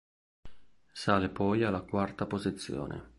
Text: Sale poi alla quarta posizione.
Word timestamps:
Sale 0.93 1.29
poi 1.29 1.63
alla 1.63 1.81
quarta 1.83 2.25
posizione. 2.25 3.09